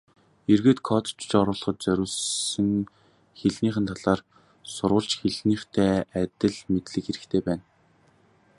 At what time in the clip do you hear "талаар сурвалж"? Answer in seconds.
3.91-5.11